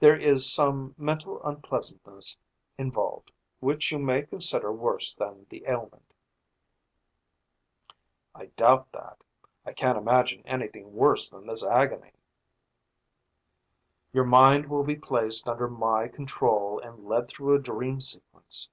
There 0.00 0.16
is 0.18 0.52
some 0.52 0.96
mental 0.98 1.40
unpleasantness 1.44 2.36
involved 2.76 3.30
which 3.60 3.92
you 3.92 4.00
may 4.00 4.22
consider 4.22 4.72
worse 4.72 5.14
than 5.14 5.46
the 5.48 5.62
ailment." 5.64 6.12
"I 8.34 8.46
doubt 8.46 8.90
that. 8.90 9.22
I 9.64 9.72
can't 9.72 9.96
imagine 9.96 10.42
anything 10.44 10.92
worse 10.96 11.30
than 11.30 11.46
this 11.46 11.64
agony." 11.64 12.14
"Your 14.12 14.24
mind 14.26 14.66
will 14.68 14.82
be 14.82 14.96
placed 14.96 15.46
under 15.46 15.68
my 15.68 16.08
control 16.08 16.80
and 16.80 17.04
led 17.06 17.28
through 17.28 17.54
a 17.54 17.60
dream 17.60 18.00
sequence. 18.00 18.70